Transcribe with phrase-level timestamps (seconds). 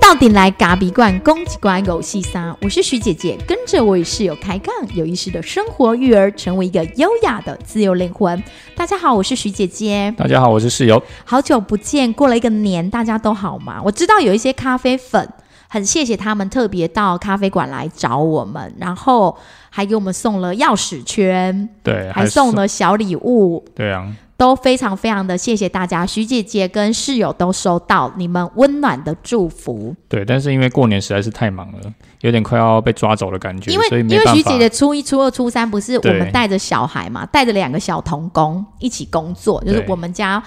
[0.00, 8.42] 到底来嘎比罐攻击怪狗细沙，我是徐姐姐，跟着我与室友开杠，有意识的生活育儿，成为一个优雅的自由灵魂。
[8.74, 10.12] 大家好，我是徐姐姐。
[10.18, 11.00] 大家好，我是室友。
[11.24, 13.80] 好久不见，过了一个年，大家都好吗？
[13.84, 15.32] 我知道有一些咖啡粉，
[15.72, 19.36] 很谢谢他们特别到咖啡馆来找我们，然后
[19.70, 23.64] 还给我们送了钥匙圈，对，还送了小礼物。
[23.72, 29.94] 对啊，都非常非常的谢谢大家，徐姐姐跟室友都收到你们温暖的祝福。
[30.08, 31.78] 对，但是因为过年实在是太忙了，
[32.22, 34.58] 有点快要被抓走的感觉，因为因为徐姐。
[34.58, 40.42] 姐初一、初二、初三不是我们带着小孩嘛，带着两个小童工一起工作，就是我们家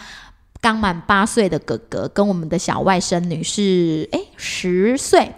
[0.63, 5.29] 刚满八岁的哥哥跟我们的小外甥女是哎十岁，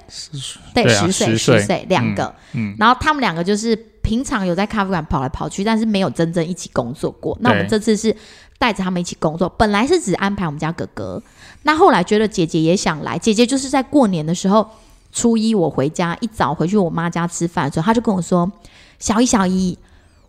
[0.72, 1.60] 对十岁10岁。
[1.60, 7.36] 十岁两个，嗯，然后他们两个就是平常有在咖啡馆跑来跑去，但是没有真正一起工作过。
[7.42, 8.16] 那我们这次是
[8.60, 11.20] 带着他们一起工作，本来是只安排我们家哥哥，
[11.64, 14.70] 那后来觉得姐姐也想来，姐姐就是在过年的时候，
[15.12, 18.52] 初一我回家一早回去我妈家吃饭的时候，她就跟我说
[19.00, 19.76] ：“小姨小姨，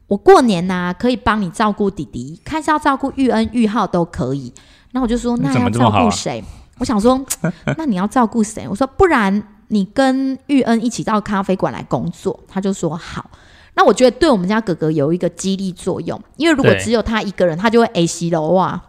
[0.06, 4.55] 我过年呐、可以帮你照顾弟弟，看是要照顾玉恩、玉浩都可以。”
[4.97, 6.42] 那我就说：“那怎要照顾谁？”
[6.80, 7.22] 我想说，
[7.77, 8.66] 那你要照顾谁？
[8.66, 12.41] 我说不然你跟玉恩一起到咖啡馆来工作。
[12.48, 13.30] 他就说好。
[13.75, 18.83] 那我觉得对我们家哥哥有一个激励作用，因为如果只有他一个人，他就会 A 西楼哇，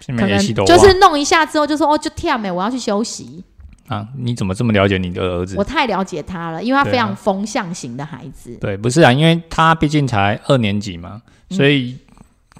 [0.00, 3.44] 现可能就是弄一下之后就说哦就跳没，我要去休息。
[3.86, 5.62] 啊，你怎么这么了解你的儿子我？
[5.62, 8.56] 太了解他了，因为他非常风向型的孩子。
[8.60, 11.96] 对，不是啊，因为他毕竟才二年级嘛，嗯所以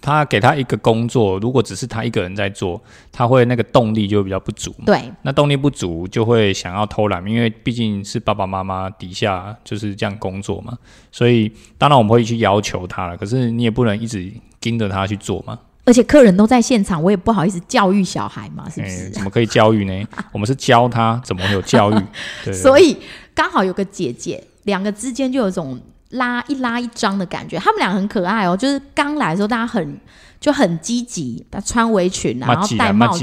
[0.02, 2.78] 他给他一个工作，如果只是他一个人在做，
[3.12, 4.74] 他会那个动力就会比较不足。
[4.84, 10.76] 对，那动力不足就会想要偷懒，因为毕竟是爸爸妈妈底下就是这样工作嘛，
[11.10, 15.58] 所以当然我们会去要求他了，可是你也不能一直盯着他去做嘛。
[15.84, 19.10] 而且客人都在现场，我也不好意思教育小孩嘛，是不哎是？
[19.10, 20.08] 怎么可以教育呢？
[20.30, 22.00] 我们是教他，怎么会有教育？
[22.44, 22.96] 对，所以
[23.34, 25.80] 刚好有个姐姐，两个之间就有种
[26.12, 27.58] 拉一拉一张的感觉。
[27.58, 30.00] 他们俩很可爱哦，就是刚来的时候大家很
[30.40, 33.18] 就很积极，穿围裙啊，然后戴帽子？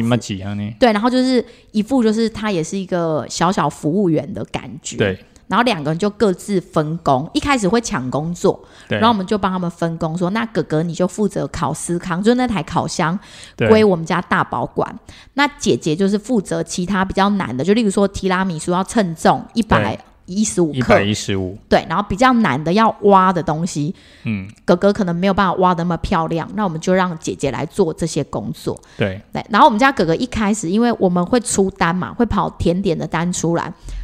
[0.80, 13.18] 对，然后就是一副就是他也是一个小小服务员的感觉。，对然后两个人就各自分工，一开始会抢工作，然后我们就帮他们分工说，那哥哥你就负责烤司康，就是那台烤箱
[13.58, 14.96] 归我们家大保管。
[15.34, 20.00] 那姐姐就是负责其他比较难的，就例如说提拉米苏要称重一百
[20.34, 28.80] 一十五克一百，一十五，对，然后比较难的要挖的东西，嗯，哥哥可能没有办法挖的那么漂亮，那我们就让姐姐来做这些工作。
[28.98, 29.20] 对。
[29.34, 33.64] 对，然后我们家哥哥一开始，因为我们会出单嘛，会跑甜点的单出来，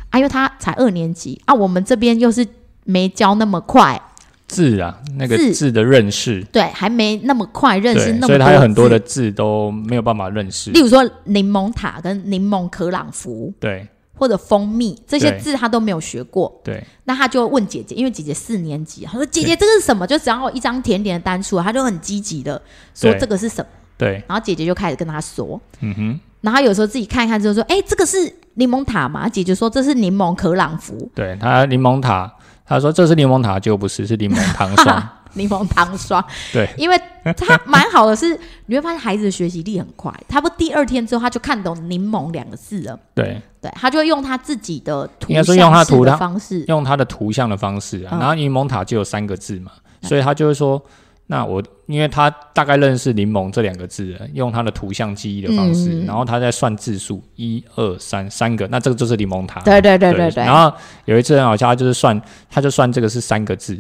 [0.10, 2.46] 啊，因为他才二年级啊，我们这边又是
[2.84, 4.02] 没教那么快，
[4.48, 10.72] 字啊，那个字字的认识，对，还没那么快认识，那么多所以他有很多的字都没有办法认识。
[10.72, 16.84] 例，如说柠檬塔跟柠檬可朗福对或者蜂蜜这些字他都没有学过，对。
[17.04, 20.08] 那他就问姐姐，因为姐姐四年级，他说姐姐这个是什么？
[20.08, 22.60] 就只要有一张甜点的单出，他就很积极的
[22.94, 28.18] 说这个是什么，对，然后姐姐就开始跟他说，嗯哼，然后有时候自己看一看之后说，哎，这个是
[28.56, 29.30] 柠檬塔嘛？
[29.30, 31.10] 姐姐说这是柠檬可朗福。
[31.14, 32.34] 对他柠檬塔，
[32.66, 37.00] 他说这是柠檬塔，就不是，是柠檬糖霜， 柠檬糖霜，对，因为
[37.34, 48.20] 他蛮好的是，你会发现孩子的学习力很快，他不第二天之后他就看懂柠檬两个字了，对，对他就会用他自己的图应该说用他像的方式，用他的图像的方式啊，嗯。
[48.20, 49.72] 然后柠檬塔就有三个字嘛，
[50.02, 50.82] 所以他就会说，
[51.28, 59.60] 那我因为他大概认识柠檬这两个字，用他的图像记忆的方式，嗯然后他在算字数，一二三三个，那这个就是柠檬塔。
[59.62, 60.72] 对对对对对，然后
[61.06, 63.74] 有一次很好笑，他就是算，他就算这个是三个字，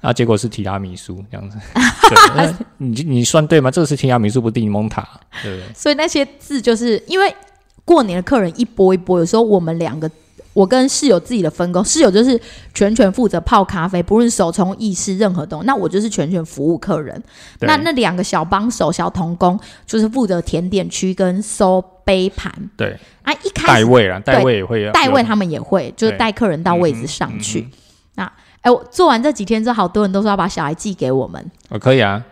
[0.00, 1.56] 然后结果是提拉米苏这样子。
[2.78, 3.70] 你你算对吗？
[3.70, 5.08] 这个是提拉米苏，不是柠檬塔，
[5.42, 5.74] 对不对？
[5.74, 7.32] 所以那些字就是因为
[7.84, 10.10] 过年的客人一波一波，有时候我们两个。
[10.52, 12.40] 我跟室友自己的分工，室友就是
[12.74, 17.22] 全权负责泡咖啡，不论手冲、意式任何东西，那我就是全权服务客人。
[17.60, 23.32] 那那两个小帮手、小童工就是负责甜点区跟收杯盘对，啊。
[23.44, 27.68] 一开始代位啊，代位也会啊代位他们也会，就是带客人到位置上去。
[28.16, 32.24] 那哎，我做完这几天之后，好多人都说要把小孩寄给我们哦，可以啊。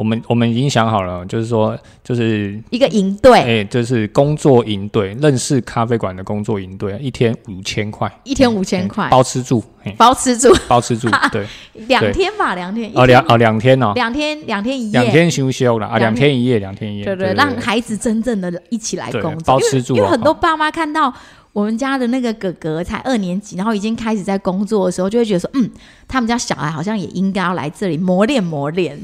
[0.00, 10.50] 我们我们已经想好了，就是说，就是一个营队，哎、就是工作营队，认识咖啡馆的工作营队，一天五千块，一天五千块，包吃住，嘿包吃住。
[10.66, 11.46] 包吃住，对，
[11.86, 21.12] 两天吧，两天哦两哦两天哦，两天两天一夜，两天休休了啊，两两天一夜，两天一夜，对对，让孩子真正的一起来工作，包吃住因为很多爸妈看到
[21.52, 25.70] 我们家的那个哥哥才二年级，然后已经开始在工作的时候，就会觉得说，嗯，
[26.08, 28.98] 他们家小孩好像也应该要来这里磨练磨练。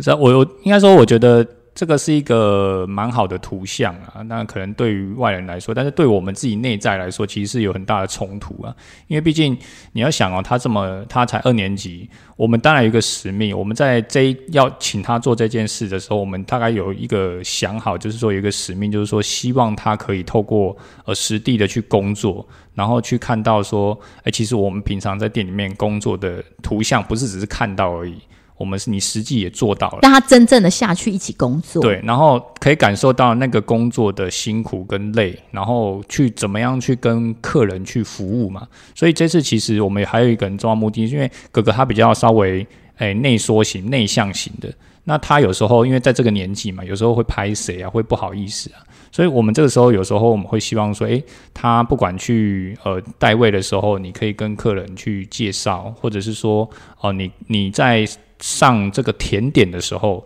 [0.00, 8.74] 不是啊我我应该说，我觉得这个是一个蛮好的图像啊，那可能对于外人来说，但是对我们自己内在来说，其实是有很大的冲突啊。
[9.08, 9.56] 因为毕竟
[9.92, 20.74] 你要想哦，他这么他才二年级，我们当然有一个使命，我们在这要请他做这件事的时候，我们大概有一个想好，就是说有一个使命，就是说希望他可以透过
[21.04, 28.16] 呃实地的去工作，然后去看到说，哎，其实我们平常在店里面工作的图像，不是只是看到而已。
[28.60, 38.68] 我们是你实际也做到了，让他真正的下去一起工作，对，然后可以感受到那个工作的辛苦跟累，然后去怎么样去跟客人去服务嘛。
[38.94, 42.66] 所以这次其实我们还有一个很重要目的，因为哥哥他比较稍微
[42.98, 44.70] 诶内缩型、内向型的，
[45.04, 51.24] 那他有时候因为在这个年纪嘛，有时候会拍谁啊，会不好意思啊，所以我们这个时候有时候我们会希望说，诶，
[51.54, 56.68] 他不管去呃代位的时候，你可以跟客人去介绍，或者是说
[57.00, 58.06] 哦，你你在。
[58.40, 60.24] 上这个甜点的时候，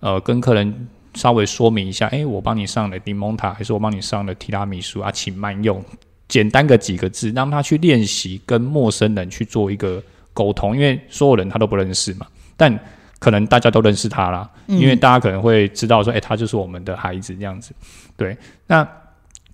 [0.00, 5.84] 呃，跟客人稍微说明一下，哎，我帮你上了柠檬塔，还是我帮你上了提拉米苏啊，请慢用，
[6.28, 10.02] 简单个几个字，让他去练习跟陌生人去做一个
[10.32, 12.26] 沟通，因为所有人他都不认识嘛，
[12.56, 12.78] 但
[13.18, 17.72] 可能大家都认识他啦，因为大家可能会知道说，哎，他就是我们的孩子这样子，
[18.16, 18.36] 对，
[18.66, 18.88] 那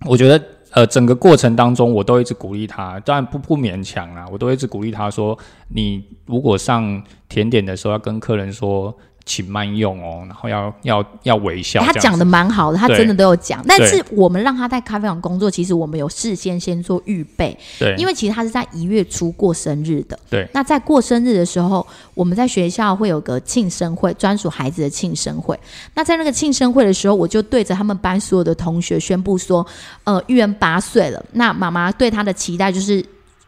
[0.05, 0.43] 我觉得。
[0.73, 5.37] 呃，整个过程当中，我都一直鼓励他，当然不不勉强啦，我都一直鼓励他说，
[5.69, 8.95] 你如果上甜点的时候要跟客人说。
[9.25, 11.81] 请慢用哦，然后要要要微笑。
[11.81, 13.63] 他讲的蛮好的，他真的都有讲。
[13.65, 17.57] 但是我们让他在咖啡馆工作，其实我们有事先先做预备。
[17.79, 20.19] 对，因为其实他是在一月初过生日的。
[20.29, 20.45] 对。
[20.53, 25.57] 那在过生日的时候，我们在学校会有个庆生会，专属孩子的庆生会。
[25.93, 29.65] 那在那个庆生会的时候，我就对着他们班所有的同学宣布说：，
[30.03, 31.25] 呃，玉恩八岁了。
[31.31, 33.03] 那妈妈对他的期待就是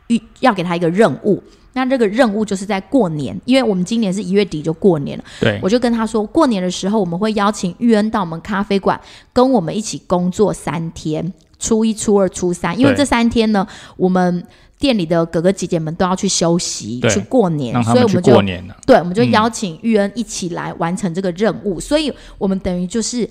[0.07, 1.43] 预要给他一个任务。
[1.75, 5.23] 那这个任务就是在过年，因为我们今年是一月底就过年了。
[5.41, 8.99] 对，我就跟他说，过年的时候我们会邀请玉恩到我们咖啡馆
[9.33, 13.67] 跟我们一起工作三天，初一、初二、初三，因为这三天呢，
[13.97, 14.41] 我们
[14.79, 18.41] 店里的哥哥姐姐们都要去休息去过年，所以我们就
[18.85, 21.77] 对，我们就邀请玉恩一起来完成这个任务。
[21.77, 23.29] 所以我们等于就是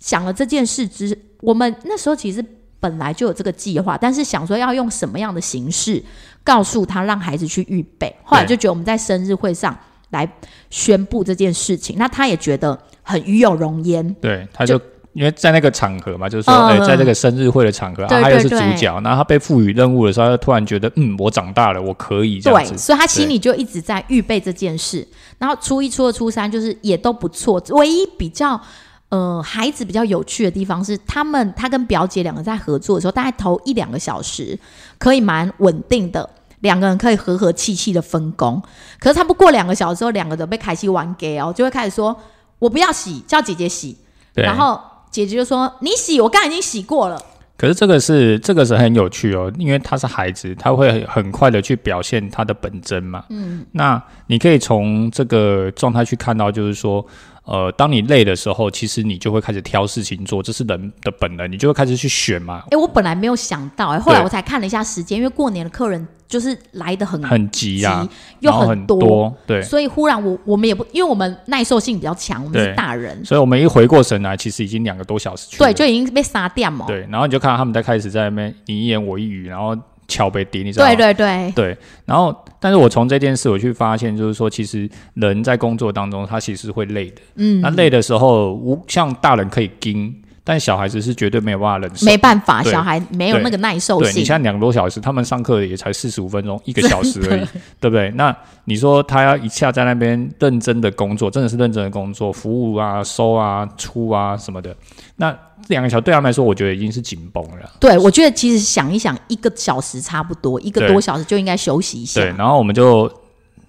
[0.00, 2.44] 想了这件事之，我们那时候其实
[2.80, 6.02] 本来就有这个计划，但是想说要用什么样的形式。
[6.46, 9.76] 告诉他让孩子去预备，后来就觉得我们在生日会上
[10.10, 10.24] 来
[10.70, 14.14] 宣布这件事情，那他也觉得很与有荣焉。
[14.20, 14.80] 对，他就
[15.12, 25.04] 因为在那个场合嘛，就是说，哎，在这个生日会的场合，他又是主角，然后他被赋予任务的时候，他突然觉得，嗯，我长大了，我可以这样子，所以他心里就一直在预备这件事。
[25.38, 28.60] 然后初一、初二、初三就是也都不错，唯一比较。
[29.08, 34.58] 呃，孩子比较有趣的地方是，他们他跟表姐两个在合作的时候，大概头一两个小时
[34.98, 36.28] 可以蛮稳定的，
[36.60, 38.60] 两个人可以和和气气的分工。
[38.98, 42.20] 可是他不过两个小时之后，两个人被凯西玩 gay 哦，就会开始说
[42.58, 43.96] ：“我不要洗，叫姐姐洗。”
[44.34, 47.22] 然后姐姐就说：“你洗，我刚已经洗过了。”
[47.56, 53.24] 可是这个是这个是很有趣哦，因为他是孩子，他会很快的去表现他的本真嘛。
[53.28, 57.06] 嗯，那你可以从这个状态去看到，就是说。
[57.46, 62.64] 呃，当你累的时候，其实你就会开始挑事情做，这是人的本能，你就会开始去选嘛。
[62.72, 68.06] 哎，我本来没有想到，哎，后来我才看了一下时间，因为过年的客人就是来的很很急啊，
[68.40, 76.86] 又很多，对，所以忽然我我们也不，因为我们耐受性比较强，我们是大人，所以我们一回过神来，其实已经两个多小时去，对，就已经被杀掉嘛。
[76.88, 79.76] 对，然后你就看到他们在开始在那边你一言我一语，然后。
[80.08, 80.94] 桥被低，你知道吗？
[80.94, 81.76] 对对对对。
[82.04, 87.20] 然后，但是我从这件事我去发现，就是说，其实人在工作当中，他其实会累的。
[87.36, 87.60] 嗯。
[87.60, 90.14] 那累的时候，无像大人可以盯，
[90.46, 92.06] 但小孩子是绝对没有办法忍受。
[92.06, 94.12] 没办法，小孩没有那个耐受性。
[94.12, 97.44] 对你像两个多小时，他们上课也才四十五分钟，一个小时而已，
[97.80, 98.10] 对不对？
[98.12, 98.34] 那
[98.66, 104.72] 你说他要一下在那边认真的工作，真的是认真的工作，服务啊、收啊、出啊什么的，
[105.16, 105.36] 那。
[105.68, 107.68] 两个小时对他们来说，我觉得已经是紧绷了。
[107.80, 112.20] 对，我觉得其实想一想，一个小时差不多，一个多小时就应该休息一下。
[112.20, 113.10] 对，然后我们就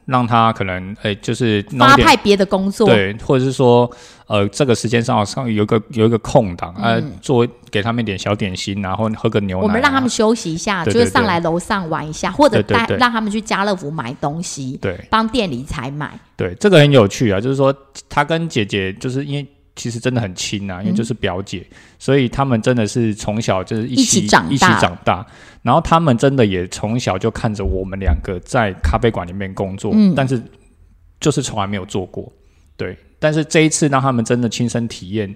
[0.07, 3.87] 让他可能，哎，就是发派别的工作，对，或者是说，
[4.25, 9.63] 呃，这个时间上上有一个有一个空档，呃，做给他们一点小点心，然后喝个牛奶。
[9.63, 16.19] 我们让他们休息一下，就是上来楼上玩一下，或者带让他们去家乐福买东西，对，帮店里采买。
[16.35, 17.75] 对，这个很有趣啊，就是说
[18.09, 19.47] 他跟姐姐，就是因为。
[19.77, 21.65] 其实真的很亲啊，因为就是表姐，
[21.98, 25.25] 所以他们真的是从小就是一起一起长大，
[25.62, 30.41] 然后他们真的也从小就看着我们两个在咖啡馆里面工作，但是
[31.19, 32.29] 就是从来没有做过，
[32.75, 32.98] 对。
[33.19, 35.34] 但是这一次让他们真的亲身体验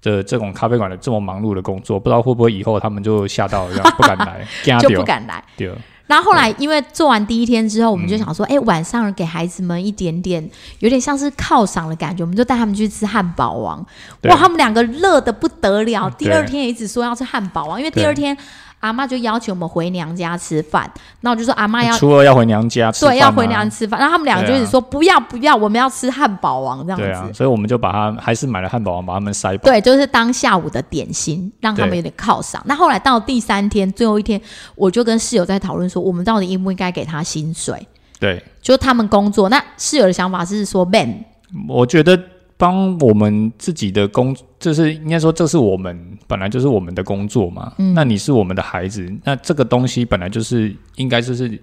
[0.00, 3.66] 的这种咖啡馆的这么忙碌的工作，不知道会不会以后他们就吓到，
[3.96, 4.46] 不敢来，
[4.80, 5.44] 就不敢来。
[5.56, 5.72] 对。
[6.08, 10.50] 然后后来因为做完第一天之后，我们就想说，哎、晚上给孩子们一点点，
[10.80, 13.78] 有点像是犒赏的感觉，我们就带他们去吃汉堡王。
[14.24, 16.10] 哇，他们两个乐得不得了。
[16.18, 18.36] 第二天也一直说要吃汉堡王，因为第二天
[18.80, 20.90] 阿妈就要求我们回娘家吃饭，
[21.22, 21.96] 那我就说阿妈要。
[21.96, 27.04] 初二要回娘家吃对，要回娘家吃饭，然后他们两个就一直说、不要不要，我们要吃汉堡王这样子。
[27.04, 29.64] 对啊，所以我们就把他还是买了汉堡王，把他们塞饱。
[29.64, 32.62] 对，就是当下午的点心，让他们有点犒赏。
[32.66, 34.40] 那后来到第三天，最后一天，
[34.76, 37.86] 我就跟室友在讨论说，我们到底应不应该给他薪水？
[38.20, 41.24] 对，就他们工作，那室友的想法是说，man，
[41.68, 42.20] 我觉得
[42.58, 47.72] 帮我们自己的工，就是应该说这是我们本来就是我们的工作嘛。
[47.78, 51.58] 嗯那你是我们的孩子，那这个东西本来就是应该就是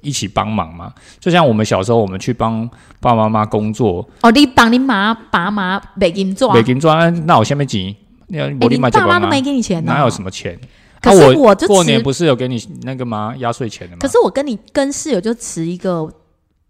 [0.00, 0.92] 一起帮忙嘛。
[1.20, 2.68] 就像我们小时候，我们去帮
[3.00, 7.94] 爸爸妈妈工作，哦，你帮你妈爸妈北京做、啊，北京赚，那我下面几，
[8.26, 10.58] 那哎我立马爸妈都没给你钱呢、哪有什么钱？
[11.00, 13.34] 可是啊我就过年不是有给你那个吗？
[13.38, 13.98] 压岁钱的吗？
[14.00, 16.06] 可是我跟你跟室友就持一个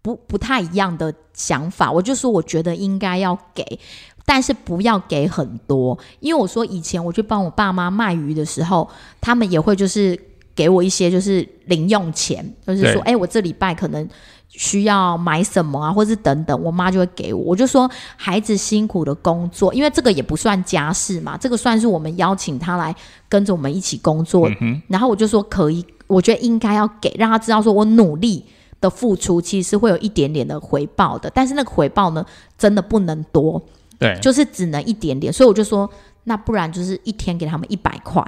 [0.01, 3.79] 不不太一样的想法，我就说我觉得应该要给，
[4.25, 8.89] 但是不要给很多，因为我说以前我去帮我爸妈卖鱼的时候，
[9.19, 10.19] 他们也会就是
[10.55, 14.07] 给我一些就是零用钱，就是说，哎，我这礼拜可能。
[14.53, 17.41] 需要买什么啊，或是等等，我妈就会给我。
[17.41, 22.93] 我就说孩子辛苦的工作，因为这个也不算家事嘛，这个算是我们邀请他来
[23.29, 24.49] 跟着我们一起工作。
[24.89, 28.43] 然后我就说可以，我觉得应该要给，让他知道说我努力
[28.81, 32.25] 的付出其实是会有一点点的回报的，但是那个回报呢，
[32.57, 33.61] 真的不能多，
[33.97, 35.31] 对，就是只能一点点。
[35.31, 35.89] 所以我就说，
[36.23, 38.21] 那不然就是一天给他们一百块，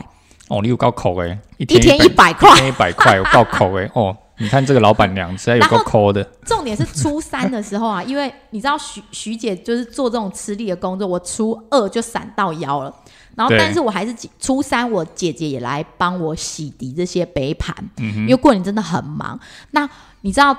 [0.47, 2.53] 哦，你有高口哎，一一天天一百块一。
[2.59, 3.89] 天一百块，有够抠哎！
[3.93, 12.93] 哦，你看这个老板娘实在有够抠的，重点是初三的时候啊，因为你知道徐徐姐就是做这种吃力的工作，我初二就闪到腰了。
[13.35, 19.39] 然后，但是我还是初三，我姐姐也来帮我洗涤这些杯盘，嗯因为过年真的很忙。
[19.71, 19.89] 那
[20.21, 20.55] 你知道，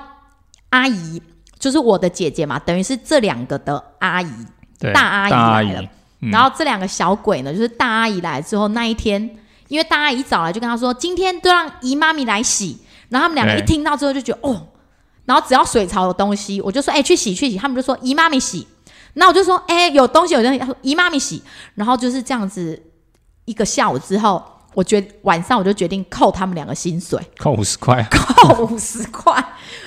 [0.69, 1.21] 阿姨
[1.57, 4.29] 就是我的姐姐嘛，等于是这两个的阿姨，
[4.93, 5.89] 大阿姨来了，
[6.19, 9.21] 嗯然后这两个小鬼呢，就是大阿姨来之后那一天，
[9.67, 12.77] 因为大阿姨一早来就跟她说，今天都让姨妈咪来洗。
[13.07, 14.67] 然后他们两个一听到之后就觉得哦，
[15.25, 18.67] 然后只要水槽有东西，我就说哎、去洗去洗，他们就说姨妈咪洗。
[19.15, 21.41] 那我就说哎、有东西有东西，他说姨妈咪洗。
[21.73, 22.81] 然后就是这样子
[23.45, 24.43] 一个下午之后，
[24.73, 29.43] 我决晚上我就决定扣他们两个薪水，扣五十块， 扣五十块。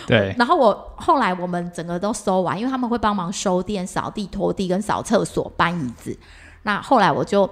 [0.06, 6.18] 对，然后我后来我们整个都收完，因为他们会帮忙收店、扫地、拖地跟扫厕所、搬椅子。
[6.62, 7.48] 那后来我就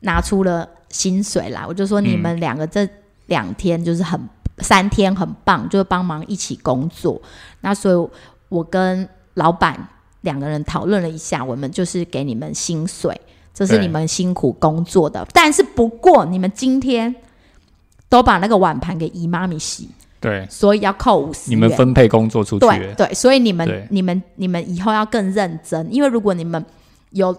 [0.00, 2.88] 拿出了薪水来，我就说你们两个这
[3.26, 4.20] 两天就是很、
[4.58, 7.20] 三天很棒，就是帮忙一起工作。
[7.60, 8.10] 那所以
[8.48, 9.88] 我跟老板
[10.24, 13.18] 两个人讨论了一下，我们就是给你们薪水，
[13.54, 15.26] 这是你们辛苦工作的。
[15.32, 17.14] 但是不过你们今天
[18.08, 19.88] 都把那个碗盘给姨妈咪洗。
[20.20, 21.50] 对，所以要扣五十。
[21.50, 26.64] 你们分配工作出去，对对，所以你们你们你们以后要更认真，因为如果你们
[27.10, 27.36] 有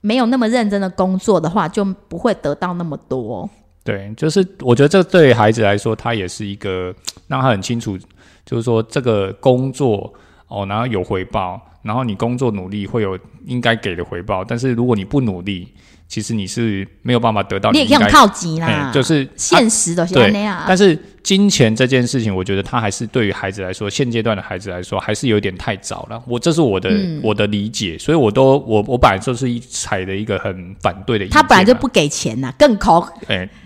[0.00, 3.48] 没有那么认真的工作的话，就不会得到那么多。
[3.84, 6.92] 对，就是我觉得这对孩子来说，他也是一个
[7.28, 7.96] 让他很清楚，
[8.44, 10.12] 就是说这个工作
[10.54, 15.74] 哦，然后有回报，然后你工作努力会有应该给的回报，但是如果你不努力，
[16.06, 20.62] 其实你是没有办法得到你也可以靠急啦哎，就是现实的对那样。
[20.68, 26.22] 但是金钱这件事情，我觉得他还是对于孩子来说，现阶段的孩子来说，还是有点太早了。
[26.28, 31.40] 我这是我的、嗯我的理解，所以我都我我本来就是一踩的一个很反对的意见啊。
[31.40, 33.02] 他本来就不给钱呐，更抠，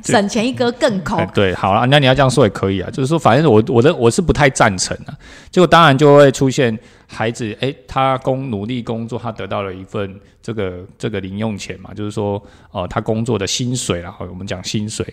[0.05, 1.27] 省钱一哥更抠哎。
[1.35, 5.13] 对，好了，那你要这样说也可以啊，就是说，反正我我的我是不太赞成啊。
[5.51, 15.05] 结果当然就会出现孩子，哎、他工努力工作，他得到了一份这个这个零用钱嘛，就是说，哦、他工作的薪水啦，我们讲薪水，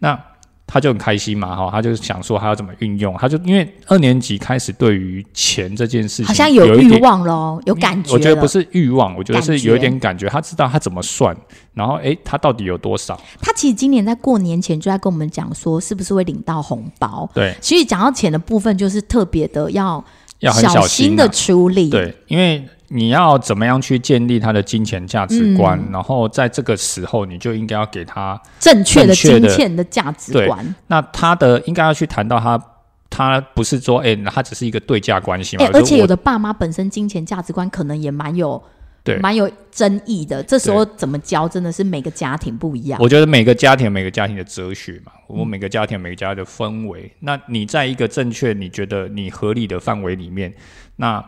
[0.00, 0.20] 那
[0.72, 8.10] 他就很开心嘛，哈，他就想说他要怎么运用，他就因为二年级开始对于钱这件事情好像有欲望喽，有感觉。
[8.10, 11.36] 我觉得不是欲望，我觉得是有一点感觉，他知道他怎么算，
[11.74, 13.20] 然后诶，他到底有多少？
[13.42, 17.28] 他其实今年在过年前就在跟我们讲说，是不是会领到红包？
[17.34, 20.02] 对，其实讲到钱的部分，就是特别的要
[20.38, 21.90] 要很小心的啊处理。
[21.90, 30.74] 对，因为你要怎么样去建立他的金钱价值观，嗯然后在这个时候你就应该要给他，正确的金钱的价值观。
[30.86, 32.60] 那他的应该要去谈到他。
[33.14, 35.68] 他不是说，诶，他只是一个对价关系嘛？
[35.74, 38.62] 而且有的爸妈本身金钱价值观可能也蛮有
[39.04, 40.42] 对蛮有争议的。
[40.42, 42.98] 这时候怎么教，真的是每个家庭不一样。
[43.02, 47.12] 我觉得每个家庭每个家庭的哲学嘛，我们每个家庭每个家的氛围。
[47.20, 50.50] 那你在一个正确、你觉得你合理的范围里面，
[50.96, 51.22] 那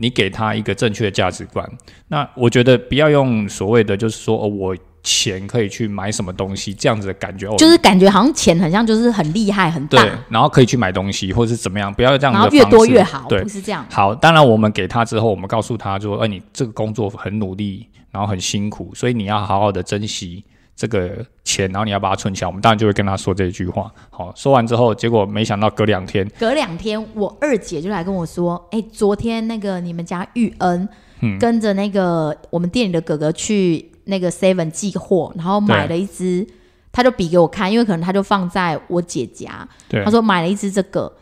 [0.00, 1.70] 你给他一个正确的价值观。
[2.08, 13.84] 那我觉得不要用所谓的就是说，哦，我钱可以去买什么东西，这样子的感觉，哦就是感觉好像钱很像就是很厉害很大对，，然后可以去买东西，或者是怎么样，不要这样子的然后越多越好，对不，是这样。
[13.90, 20.42] 好，当然我们给他之后，我们告诉他说，哎、你这个工作很努力，然后很辛苦，所以你要好好的珍惜
[20.80, 22.46] 这个钱，然后你要把它存起来。
[22.48, 23.92] 我们当然就会跟他说这一句话。
[24.08, 30.88] 好，说完之后，结果没想到隔两天，隔两天，我二姐就来跟我说：“哎、昨天那个你们家玉恩、
[31.20, 36.46] 嗯跟着那个我们店里的哥哥去那个 Seven 寄货，然后买了一只，
[36.90, 41.12] 他就比给我看，因为可能他就放在我姐家，对他，说买了一只这个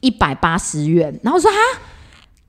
[0.00, 1.56] 一百八十元，然后我说哈。”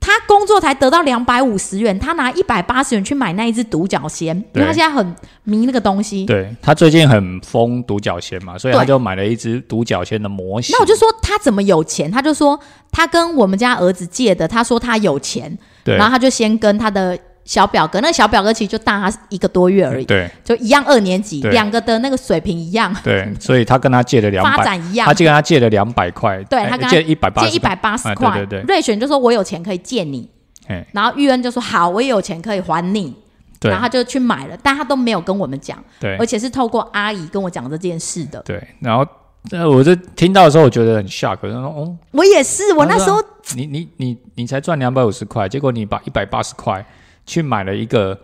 [0.08, 5.06] 他工作才得到两百五十元，他拿一百八十元去买那一只独角仙，因为他现在很
[5.44, 6.26] 迷那个东西。
[6.26, 10.74] 对他最近很疯独角仙嘛，所以他就买了一只独角仙的模型。
[10.74, 12.10] 那我就说他怎么有钱？
[12.10, 12.58] 他就说
[12.90, 20.30] 他跟我们家儿子借的，他说他有钱，对然后他就先跟他的小表哥，那个小表哥其实就大他一个多月而已，对。
[20.44, 25.08] 就一样二年级，两个的那个水平一样，对， 所以他跟他借了两发百，展一样。
[25.08, 25.14] 他。
[25.14, 28.66] 就跟他借了两百块，哎对他跟他借一百八借一百八十哎块，对对对。
[28.68, 30.30] 瑞璇就说我有钱可以借你。
[30.68, 33.16] 嘿，然后玉恩就说好，我也有钱可以还你，
[33.62, 33.72] 对。
[33.72, 36.18] 然后他就去买了，但他都没有跟我们讲，对。
[36.18, 38.42] 而且是透过阿姨跟我讲这件事的。
[38.42, 39.08] 对，然后
[39.52, 43.24] 呃，我就听到的时候，我觉得很 shock，他说哦，我也是，我那时候
[43.56, 46.86] 你你你你才赚两百五十块，结果你把一百八十块
[47.28, 48.18] 去买了一个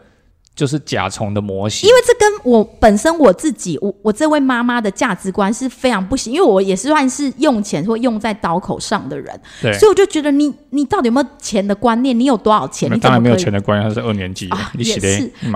[0.55, 12.17] 就是甲虫的模型，因为这跟我本身我自己，我我这位妈妈的价值观是非常不行，因为我也是算是用钱或用在刀口上的人，对，所以我就觉得你你到底有没有钱的观念？
[12.17, 12.91] 你有多少钱？
[12.91, 14.71] 你当然没有钱的观念，他是二年级的，啊？
[14.73, 14.99] 你是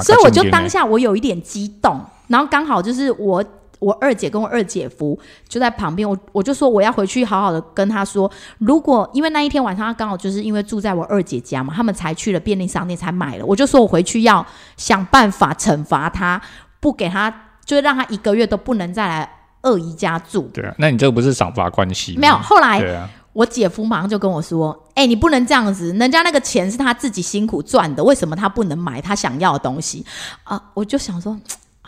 [0.02, 3.44] 所以我就上当下我有一点激动，然后刚好就是我。
[3.80, 5.18] 我二姐跟我二姐夫
[5.48, 14.46] 就在旁边，我我就说我要回去好好的跟他说，如果因为那一天晚上他刚好就是因为住在我二姐家嘛，他们才去了便利商店才买了，我就说我回去要
[14.78, 16.42] 想办法惩罚他，
[16.80, 17.30] 不给他，
[17.66, 19.30] 就是让他一个月都不能再来
[19.62, 20.50] 二姨家住。
[20.54, 22.16] 对啊，那你这个不是赏罚关系？
[22.18, 30.04] 没有，后来对啊，我姐夫马上就跟我说：“哎、你不能这样子，人家那个钱是他自己辛苦赚的，为什么他不能买他想要的东西？”
[30.44, 31.38] 啊，我就想说，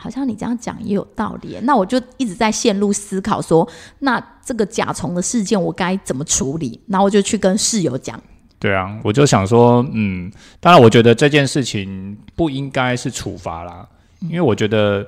[0.02, 1.58] 好像你这样讲也有道理。
[1.64, 3.68] 那我就一直在陷入思考说，
[4.00, 6.80] 那这个甲虫的事件我该怎么处理？
[6.88, 8.20] 然后我就去跟室友讲，
[8.58, 13.88] 对啊，我就想说，嗯，当然，我觉得这件事情不应该是处罚啦，
[14.22, 15.06] 因为我觉得，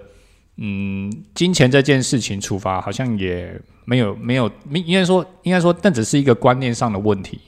[0.58, 7.40] 嗯，金钱这件事情处罚好像也没有没有，应该说应该说，那只是一个观念上的问题，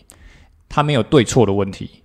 [0.69, 2.02] 它没有对错的问题。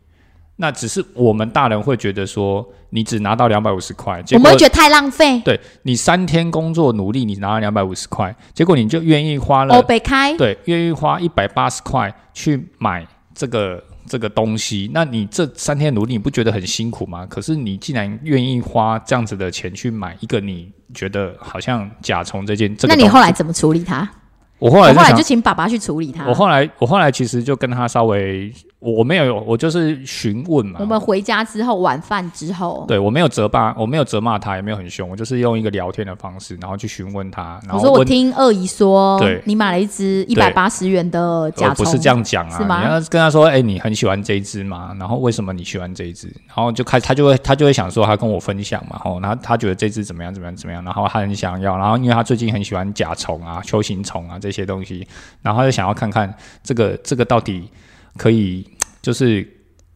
[0.61, 5.40] 那只是我们大人会觉得说，你只拿到两百五十块，我们会觉得太浪费。
[5.40, 17.25] 对你三天工作努力，你拿了两百五十块，结果你就愿意花了北开，对，愿意花一百八十块去买这个这个东西，那你这三天努力，你不觉得很辛苦吗？
[17.27, 24.11] 可是你既然愿意花这样子的钱去买一个你觉得好像甲虫这件，这个那你后来怎么处理它？
[24.59, 26.27] 我后来就想我后来就请爸爸去处理它。
[26.27, 42.79] 我后来我后来其实就跟他稍微，我我没有我就是询问嘛，我们回家之后，晚饭之后，对我没有责骂，我没有责骂他，也没有很凶，我就是用一个聊天的方式，然后去询问他，然我说我听二姨说对，你买了一只一百八十元的甲虫，呃不是这样讲啊，是吗？
[42.79, 46.29] 你要跟他说，哎、你很喜欢这一只嘛，然后为什么你喜欢这一只？
[46.47, 55.05] 然后就开他就会他就会想说，他跟我分享嘛，吼，然后他觉得这只怎么样怎么样怎么样，然后他很想要，然后因为他最近很喜欢甲虫啊、球形虫啊这些东西，
[55.43, 57.69] 然后他就想要看看这个这个到底
[58.16, 58.68] 可以
[59.03, 59.47] 就是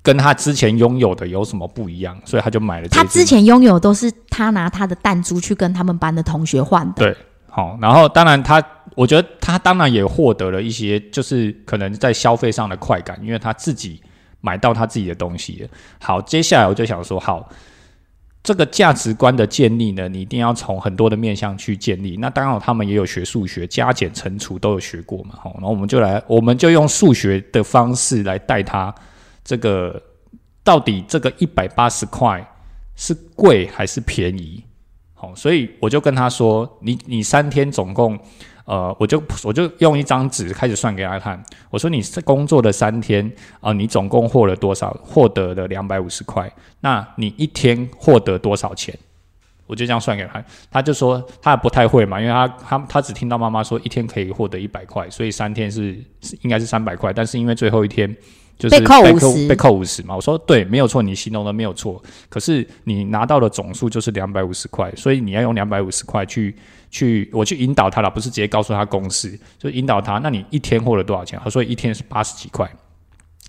[0.02, 6.94] 跟他之前拥有的有什么不一样，所以他就买了他之前拥有都是他拿他的弹珠去跟他们班的同学换的。
[6.96, 7.16] 对
[7.48, 14.00] 好，然后当然他，我觉得他当然也获得了一些，就是可能在消费上的快感，因为他自己
[14.40, 15.68] 买到他自己的东西了。
[16.00, 17.46] 好，接下来我就想说，好，
[18.42, 22.16] 这个价值观的建立呢，你一定要从很多的面向去建立。
[22.16, 25.36] 那当然，他们也有学数学，加减乘除都有学过嘛。
[25.40, 28.92] 好，然后我们就来，我们就用数学的方式来带他
[29.44, 30.02] 这个
[30.64, 32.44] 到底这个一百八十块
[32.96, 34.64] 是贵还是便宜？
[35.14, 38.18] 好，所以我就跟他说，你你三天总共，
[38.64, 41.42] 呃，我就我就用一张纸开始算给他看。
[41.70, 44.96] 我说你工作的三天啊、你总共获了多少？
[45.02, 46.52] 获得了两百五十块。
[46.80, 48.96] 那你一天获得多少钱？
[49.66, 55.96] 我就这样算给他，他就说他不太会嘛，因为他他他只听到妈妈说一天可以获得一百块，所以三天是
[56.42, 58.14] 应该是三百块，但是因为最后一天
[58.62, 66.54] 就是被扣50被扣五十嘛，我说对，没有错，你形容的没有错，可是你拿到的总数就是两百五十块，所以你要用两百五十块去
[66.88, 71.40] 去我去引导他了，不是直接告诉他公式，就引导他，那你一天获了多少钱？
[71.42, 72.70] 他说一天是八十几块。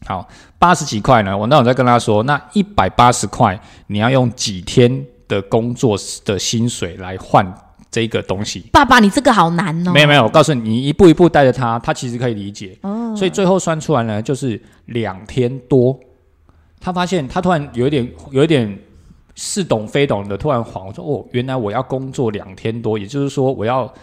[0.07, 1.37] 好，八十几块呢？
[1.37, 5.95] 我那我再跟他说，那一百八十块你要用几天的工作
[6.25, 7.45] 的薪水来换
[7.93, 8.65] 这个东西。
[8.71, 9.93] 爸爸，你这个好难哦。
[9.93, 12.75] 没有没有，我告诉你，你一步一步带着他，他其实可以理解。
[12.81, 13.15] 哦。
[13.15, 15.97] 所以最后算出来呢，就是两天多。
[16.81, 18.79] 他发现他突然有一点有一点
[19.35, 23.93] 似懂非懂的，突然恍我说：“哦，原来我要工作两天多，也就是说我要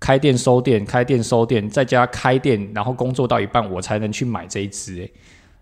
[0.00, 5.12] 开店收店，开店收店，在家开店，然后工作到一半，我才能去买这一支。”诶，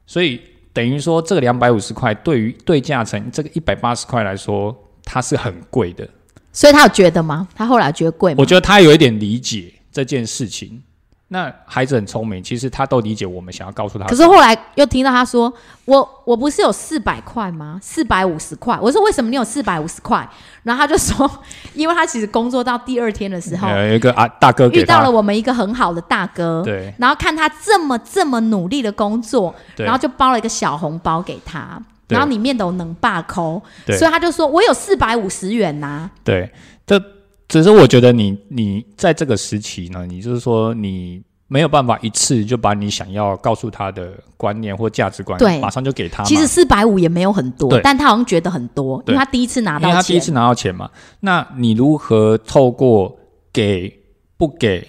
[0.06, 0.40] 所以
[0.72, 6.08] 等于说这个两百五十块对于对价成这个一百八十块来说，它是很贵的。
[6.54, 7.46] 所以他有觉得吗？
[7.54, 8.36] 他后来觉得贵吗？
[8.38, 10.82] 我觉得他有一点理解这件事情。
[11.28, 14.04] 那孩子很聪明，其实他都理解我们想要告诉他。
[14.06, 15.52] 可是后来又听到他说
[15.86, 17.80] ：“我我不是有四百块吗？
[17.82, 20.28] 四百五十块。”我说：“为什么你有四百五十块？”
[20.62, 21.28] 然后他就说
[21.74, 36.10] ：“因为他其实工作到第二天的时候，有一个啊大哥遇到了我们一个很好的大哥，对，然后看他这么这么努力的工作，然后就包了一个小红包给他，然后里面都能罢扣，所以他就说我有四百五十元呐。
[36.22, 36.50] 对，
[36.86, 37.00] 这。
[37.46, 46.24] 只是我觉得你你在这个时期呢，你就是说你没有办法一次就把你想要告诉他的观念或价值观，对，马上就给他。
[46.24, 50.90] 其实四百五也没有很多，但他好像觉得很多，因为他第一次拿到，因为他第一次拿到钱嘛。
[51.20, 53.14] 那你如何透过
[53.52, 53.94] 给
[54.38, 54.88] 不给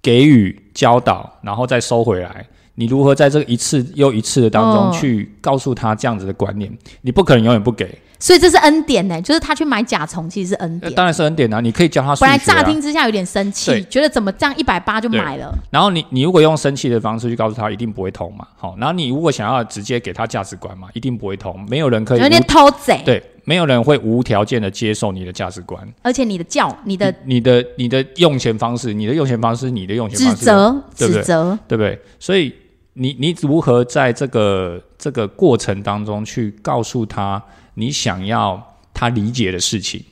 [0.00, 2.46] 给予教导，然后再收回来？
[2.76, 6.70] 你如何在这一次又一次的当中去告诉他这样子的观念？
[7.02, 7.98] 你不可能永远不给。
[8.18, 10.90] 所以这是恩典呢，就是他去买甲虫，其实是恩典。
[10.94, 11.60] 当然是恩典啊！
[11.60, 12.16] 你可以教他。
[12.16, 15.54] 本来乍听之下有点生气，觉得怎么这样一百八就买了。
[15.70, 18.46] 然后你你如果用生气的方式去告诉他，一定不会通嘛。
[18.56, 21.62] 好，然后你如果想要直接给他价值观嘛，一定不会通。
[21.68, 23.02] 没有人可以有点偷贼。
[23.04, 25.86] 对，没有人会无条件的接受你的价值观。
[26.00, 32.00] 而且你的教，你的你的你的用钱方式，你的用钱方式，你的用钱方式，指责指责，对不对？
[32.18, 32.50] 所以
[32.96, 37.42] 你你如何在这个这个过程当中去告诉他
[37.74, 38.72] 你想要。
[38.98, 40.02] 他理解的事情，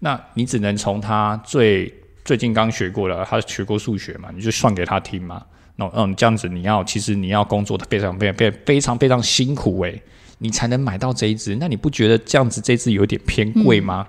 [0.00, 5.40] 那你只能从他最最近刚学过了，他学过数学嘛，你就算给他听嘛。
[5.76, 10.02] 那嗯，这样子你要其实你要工作的非常非常非常非常非常辛苦诶，
[10.38, 11.54] 你才能买到这一只。
[11.60, 14.08] 那你不觉得这样子这只有点偏贵吗？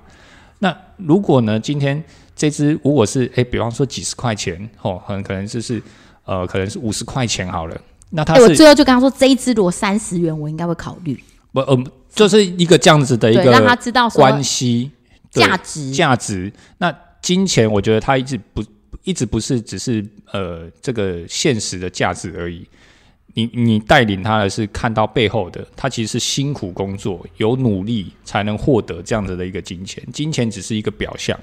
[0.58, 2.04] 那如果呢，今天
[2.36, 5.80] 这只如果是诶，比方说几十块钱哦，很可能就是
[6.26, 7.80] 呃，可能是五十块钱好了。
[8.12, 11.22] 那他我最后就跟他说，这一支如果三十元，我应该会考虑。
[11.52, 11.86] 不，嗯。
[12.12, 14.90] 就是一个这样子的一个让他知道关系
[15.30, 16.52] 价值价值。
[16.80, 18.64] 那金钱，我觉得他一直不
[19.04, 22.68] 一直不是只是呃这个现实的价值而已。
[23.36, 30.04] 你你带领他的是看到背后的，他其实是辛苦工作，有努力才能获得这样子的一个金钱。
[30.12, 31.40] 金钱只是一个表象，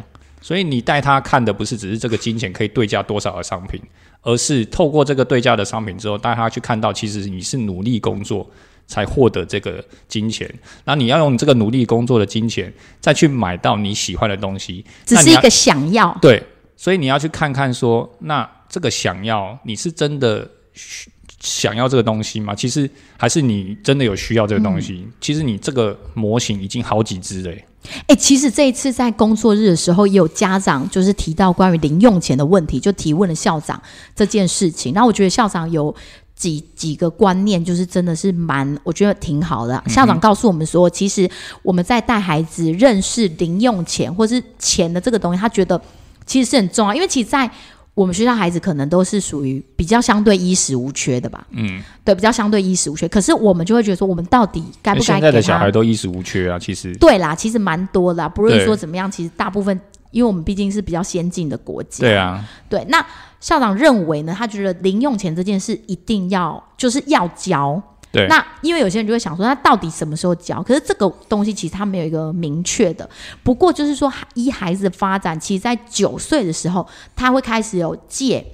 [0.46, 3.80] 所以你带他看的不是只是这个金钱可以对价多少的商品，
[4.22, 8.48] 而是透过这个对价的商品之后，带他去看到其实你是努力工作。
[8.88, 10.48] 才获得这个金钱，
[10.84, 16.16] 那你要用这个努力工作的金钱，再去买到你喜欢的东西，只是一个想要。
[16.22, 16.40] 对，
[16.76, 20.48] 所以你要去看看说，那这个想要，你是真的
[21.40, 22.54] 想要这个东西吗？
[22.54, 25.04] 其实还是你真的有需要这个东西？
[25.20, 27.52] 其实你这个模型已经好几只了。
[28.06, 33.80] 哎，其实这一次在工作日的时候，也有家长就是提到关于零用钱的问题，就提问了校长
[34.14, 34.92] 这件事情。
[34.94, 35.94] 然后我觉得校长有。
[36.36, 39.82] 几几个观念就是真的是蛮，我觉得挺好的。
[39.86, 41.26] 校长告诉我们说，其实
[41.62, 45.80] 我们在带孩子认识零用钱或是钱的这个东西，他觉得
[46.26, 46.94] 其实是很重要。
[46.94, 47.50] 因为其实，在
[47.96, 51.46] 我们学校孩子可能都是属于比较相对衣食无缺的吧。
[51.50, 53.08] 嗯，对，比较相对衣食无缺。
[53.08, 55.06] 可是我们就会觉得说，我们到底该不该？
[55.06, 58.28] 现在的小孩都衣食无缺啊，其实对啦，其实蛮多的。
[58.28, 59.80] 不论说怎么样，其实大部分，
[60.10, 62.00] 因为我们毕竟是比较先进的国家。
[62.00, 63.04] 对啊，对那。
[63.38, 67.80] 校长认为呢，他觉得零用钱这件事一定要就是要交。
[68.16, 68.26] 对。
[68.28, 70.62] 那因为有些人就会想说，他到底什么时候交？
[70.62, 73.08] 可是这个东西其实他没有一个明确的。
[73.42, 78.44] 不过就是说，依孩子的发展，其实在九岁的时候，他会开始有借。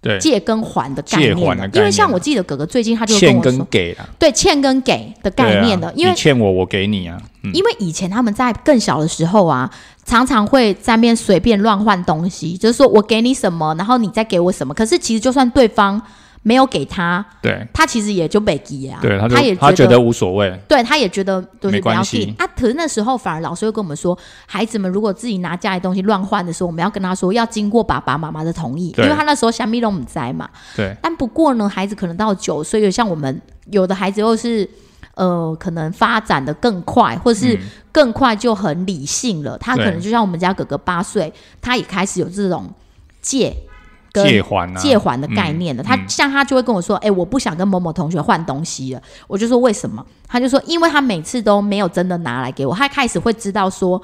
[0.00, 0.18] 对。
[0.18, 1.36] 借跟还的概念。
[1.36, 1.76] 借还的概念。
[1.76, 4.08] 因为像我记得哥哥最近他就欠跟给了。
[4.18, 5.92] 对，欠跟给的概念的。
[5.94, 7.20] 因为欠我，我给你啊。
[7.54, 9.70] 因为以前他们在更小的时候啊。
[10.02, 14.74] 常常会在面随便乱换东西，就是说我给你什么，然后你再给我什么。
[14.74, 16.02] 可是其实就算对方
[16.42, 18.98] 没有给他，对，他其实也就被给啊。
[19.02, 20.58] 对，他也他觉得无所谓。
[20.66, 22.46] 对，他也觉得都是不要给啊。
[22.56, 30.48] 可是那时候反而老师会跟我们说，孩子们如果自己拿家里东西乱换的时候，我们要跟他说要经过爸爸妈妈的同意，因为他那时候虾米都不在嘛。
[30.76, 30.96] 对。
[31.02, 34.68] 但不过呢，孩子可能到九岁，像我们有的孩子又是。
[35.16, 37.58] 呃，可能发展的更快，或是
[37.92, 39.58] 更快就很理性了。
[39.58, 42.72] 他可能就像我们家哥哥八岁，他也开始有这种
[43.20, 43.69] 借跟
[44.12, 45.82] 借还啊，借还的概念的。
[45.82, 54.00] 他嗯像他就会跟我说：“哎、我不想跟某某同学换东西了。”我就说：“为什么？”他就说：“因为他每次都没有真的拿来给我，他开始会知道说。”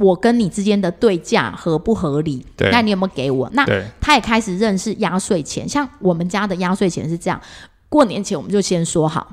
[0.00, 2.46] 我跟你之间的对价合不合理？
[2.56, 3.50] 对那你有没有给我？
[3.52, 3.66] 那
[4.00, 7.38] 他也开始认识压岁钱，像我们家的压岁钱是这样：
[7.90, 9.26] 过年前我们就先说好，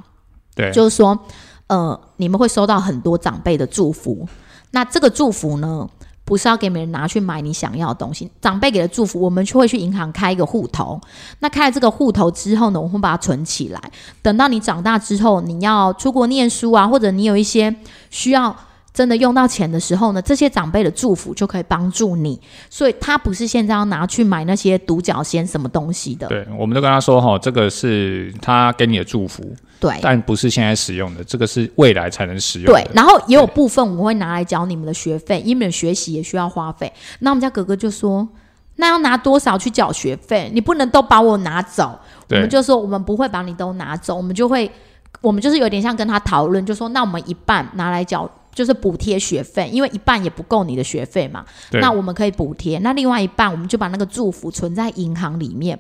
[0.56, 1.18] 对，就是说，
[1.68, 4.28] 呃，你们会收到很多长辈的祝福。
[4.72, 5.88] 那这个祝福呢，
[6.30, 8.30] 不是要给别人拿去买你想要的东西。
[8.40, 11.02] 长辈给的祝福，我们就会去银行开一个户头。
[11.40, 13.82] 那开了这个户头之后呢，我们会把它存起来。
[14.22, 17.76] 等到你长大之后，你要出国念书啊，或者你有一些
[18.12, 18.56] 需要。
[18.92, 29.44] 真的用到钱的时候呢，这些长辈的祝福就可以帮助你，所以他不是现在要拿去买那些独角仙什么东西的，对，我们都跟他说哈，这个是他给你的祝福，
[29.80, 32.82] 对但不是现在使用的，这个是未来才能使用的。
[32.82, 36.92] 对，然后也有部分我们会拿来缴你们的学费，因为你们学习也需要花费。
[37.20, 38.28] 那我们家哥哥就说
[38.78, 40.50] ：“那要拿多少去缴学费？
[40.54, 41.98] 你不能都把我拿走。”
[42.32, 44.70] 我们就说：“我们不会把你都拿走，我们就会，
[45.22, 52.80] 我们就是有点像跟他讨论，就说那我们一半拿来缴。”就是补贴学费，因为一半也不够你的学费嘛，对那我们可以补贴。
[52.80, 55.80] 那另外一半，我们就把那个祝福存在银行里面。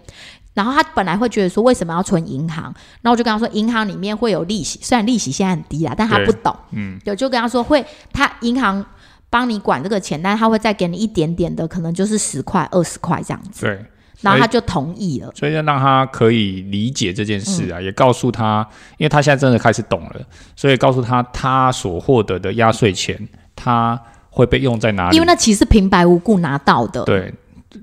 [0.55, 2.63] 然后他本来会觉得说，为什么要存银行？
[3.01, 6.53] 然后我就跟他说，银行里面会有利息，虽然利息现在很低啦，但他不懂。
[6.71, 8.83] 嗯，对就跟他说会，他银行
[9.29, 13.67] 帮你管这个钱，但是他会再给你一点点的，可能就是十块、二十块这样子。
[13.67, 13.85] 对，
[14.21, 15.31] 然后他就同意了。
[15.35, 20.21] 所以要让他可以理解这件事嗯啊，也告诉他，因为他现在真的开始懂了，
[20.55, 23.17] 所以告诉他他所获得的压岁钱，
[23.55, 25.25] 他会被用在哪里因为。
[25.25, 27.03] 那其实平白无故拿到的。
[27.03, 27.33] 对，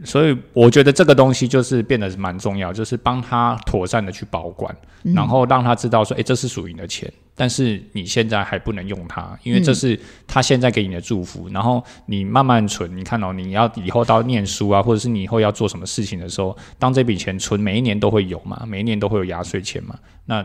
[0.04, 11.48] 所以我觉得这个东西就是变得蛮重要，就是帮他妥善的去保管，嗯然后让他知道说，哎、这是属于你的钱，但是你现在还不能用它，因为这是他现在给你的祝福。
[11.50, 19.94] 然后你慢慢存，你看哦，你要以后到念书啊，或者是你以后要做什么事情的时候，当这笔钱存，每一年都会有嘛，每一年都会有压岁钱嘛。
[20.24, 20.44] 那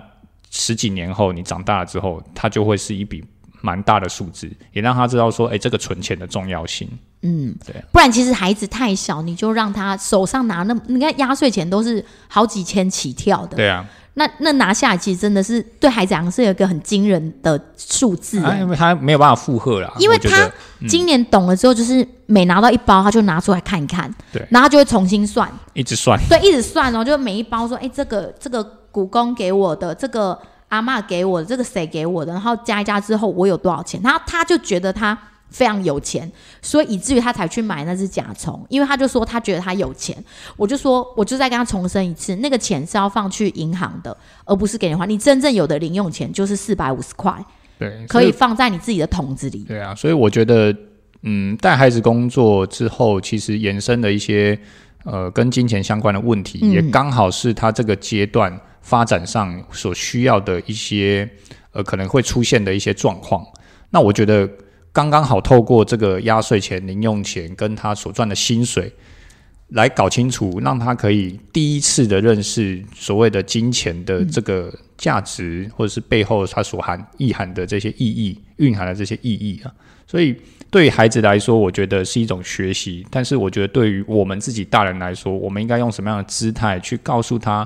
[0.49, 3.23] 十几年后你长大了之后，它就会是一笔
[3.61, 6.89] 蛮大的数字，也让他知道说，哎、这个存钱的重要性。
[7.21, 7.75] 嗯，对。
[7.91, 13.55] 不然其实孩子太小，你就让他手上拿那，你看压岁钱都是好几千起跳的。
[13.55, 20.49] 对啊，那那拿下来，其实真的是对孩子来讲是有一个很惊人的数字、因为他没有办法负荷啦，因为他
[20.87, 24.45] 今年懂了之后，就是每拿到一包，他就拿出来看一看，对。
[24.49, 34.01] 然后就会重新算，一直算，对，一直算哦，就每一包说，哎，这个这个股公给我的，这个阿嬷给我的，这个谁给我的，然后加一加之后，我有多少钱？
[34.03, 35.17] 然后他就觉得他
[35.51, 40.17] 非常有钱，所以以至于他才去买那只甲虫，因为他就说他觉得他有钱。
[40.55, 45.05] 我就说，我就再跟他重申一次，那个钱是要放去银行的，而不是给你花。
[45.05, 47.33] 你真正有的零用钱就是四百五十块，
[47.77, 49.59] 对，可以放在你自己的桶子里。
[49.67, 50.73] 对啊，所以我觉得，
[51.23, 54.57] 嗯，带孩子工作之后，其实延伸的一些
[55.03, 61.29] 呃跟金钱相关的问题，嗯也刚好是他这个阶段发展上所需要的一些
[61.73, 63.45] 呃可能会出现的一些状况。
[63.89, 64.49] 那我觉得
[64.93, 68.93] 刚刚好透过这个压岁钱、零用钱跟他所赚的薪水。
[69.73, 79.71] 来搞清楚，让他可以第一次的认识所谓的金钱的这个价值，或者是背后它所含意涵的这些意义、蕴含的这些意义啊。
[80.05, 80.35] 所以
[80.69, 87.65] 对于孩子来说，我觉得是一种学习；但是我觉得对于我们自己大人来说，我们应该用什么样的姿态去告诉他，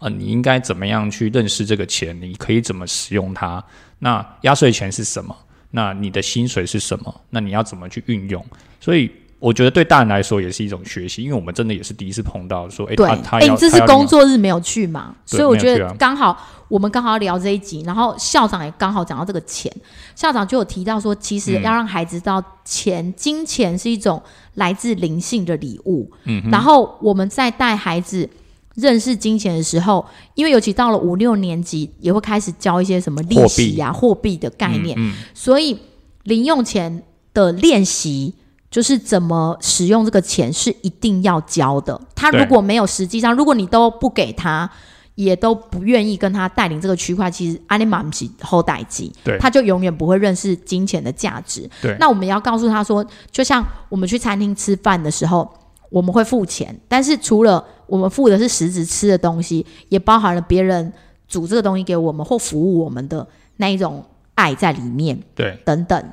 [0.00, 3.64] 呃，你应该怎么样去认识这个钱，你可以怎么使用它？
[4.00, 5.34] 那压岁钱是什么？
[5.76, 7.14] 那你的薪水是什么？
[7.30, 8.44] 那你要怎么去运用？
[8.80, 9.10] 所以。
[9.38, 15.14] 我觉得对大人来说也是一种学习，因为我们真的也是第一次碰到说，哎、对，他他哎，要你这次他要领工作日没有去嘛？
[15.26, 16.34] 所以我觉得刚好
[16.68, 19.70] 我们刚好聊这一集，然后校长也刚好讲到这个钱，
[20.14, 24.20] 校长就有提到说，其实嗯要让孩子知道钱、金钱是一种
[24.54, 26.10] 来自灵性的礼物。
[26.24, 28.28] 嗯然后我们在带孩子
[28.76, 35.76] 认识金钱的时候，因为尤其到了五六年级，也会开始教一些什么利息呀、货币的概念，嗯所以
[36.22, 37.02] 零用钱
[37.34, 38.34] 的练习。
[38.68, 41.98] 就是怎么使用这个钱是一定要教的。
[42.14, 44.68] 他如果没有实际上，如果你都不给他，
[45.14, 51.70] 也都不愿意跟他带领这个区块，其实阿尼玛是后代机，对他就永远不会认识金钱的价值。
[51.80, 55.48] 对那我们要告诉他说，就像我们去餐厅吃饭的时候，
[55.88, 60.92] 我们会付钱，但是除了我们付的是实质吃的东西，也包含了别人
[61.28, 66.04] 煮这个东西给我们或服务我们的那一种爱在里面对，等等。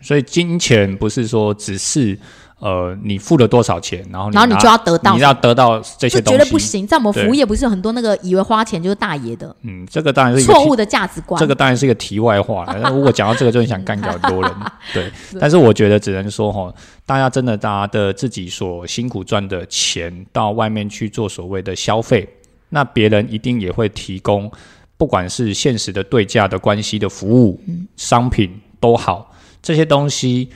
[0.00, 2.16] 所以金钱不是说只是
[2.58, 6.86] 呃，你付了多少钱，然后然后你就要得到你要得到这些这东西，绝对不行。
[6.86, 11.38] 在我们服务业，不是有很多那个以为花钱就是大爷的嗯，这个当然是错误的价值观。
[11.38, 12.78] 这个当然是一个题外话了。
[12.80, 14.50] 那如果讲到这个，就很想干掉很多人。
[14.94, 16.72] 对，但是我觉得只能说哈，
[17.04, 22.26] 大家真的大家的自己所辛苦赚的钱到外面去做所谓的消费，
[22.70, 24.50] 那别人一定也会提供，
[24.96, 27.60] 不管是现实的对价的关系的服务、
[27.96, 30.48] 商品都好，这些东西。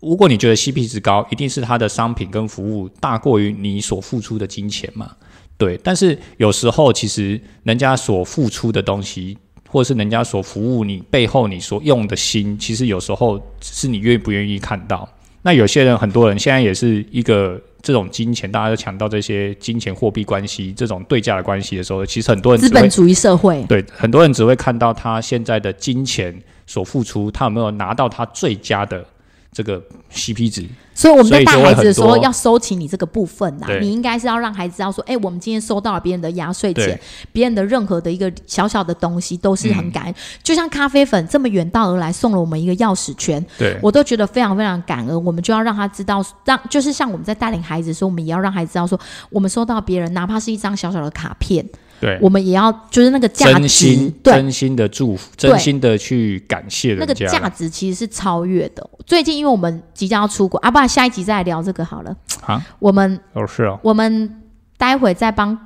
[0.00, 5.10] 如果你觉得 CP 值高，一定是它的商品跟服务大过于你所付出的金钱嘛？
[5.56, 9.36] 对，但是有时候其实人家所付出的东西，
[9.68, 15.08] 或是人家所服务你背后你所用的心，其实有时候是你愿不愿意看到。
[15.42, 29.04] 那有些人，很多人现在也是一个这种金钱，大家都强调这些金钱货币关系这种对价的关系的时候，其实很多人资本主义社会，对很多人只会看到他现在的金钱所付出，他有没有拿到他最佳的
[29.52, 29.82] 这个
[30.12, 30.66] CP 值。
[30.94, 40.14] 所以我们在带孩子的时候要收起你这个部分呐、对你应该是要让孩子知道说，哎、我们今天收到了别人的压岁钱，别人的任何的一个小小的东西都是很嗯感恩。
[40.42, 45.24] 就像咖啡粉这么远道而来送了我们一个钥匙圈，对，我都觉得非常非常感恩。
[45.24, 48.98] 我们就要让他知道，让就是像我们在带领孩子的时候，我们也要让孩子知道说，
[49.30, 51.64] 我们收到别人哪怕是一张小小的卡片，
[52.00, 57.14] 对，我们也要就是那个价值真心，真心的祝福，真心的去感谢那个。
[57.14, 58.90] 价值其实是超越的。
[59.08, 62.14] 最近因为我们即将要出国啊，不然下一集再来聊这个好了。
[62.44, 64.42] 啊，我们哦是哦，我们
[64.76, 65.56] 待会再帮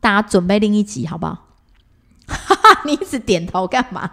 [0.00, 1.46] 大家准备另一集，好不好？
[2.28, 4.10] 哈哈，你一直点头干嘛？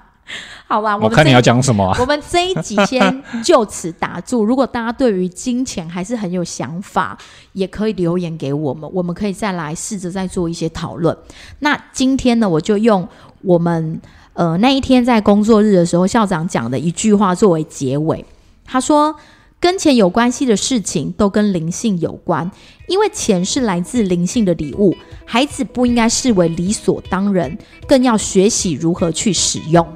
[0.68, 1.98] 好吧，我看你要讲什么啊？
[2.00, 4.46] 我们这一集先就此打住。
[4.46, 7.18] 如果大家对于金钱还是很有想法，
[7.52, 11.16] 也可以留言给我们，我们可以再来试着再做一些讨论。
[11.60, 13.06] 那今天呢，我就用
[13.42, 14.00] 我们
[14.32, 18.26] 呃那一天在工作日的时候，校长讲的一句话作为结尾。
[18.68, 19.16] 他说
[19.60, 22.52] ：“跟钱有关系的事情都跟灵性有关，
[22.88, 29.88] 因为钱是来自灵性的礼物，孩子不应该视为理所当然，更要学习如何去使用。”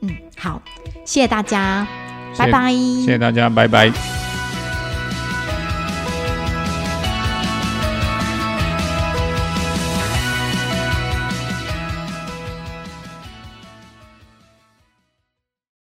[0.00, 0.62] 嗯，好，
[1.04, 1.86] 谢谢大家，
[2.38, 2.72] 拜拜。
[2.72, 4.21] 谢谢大家，拜拜。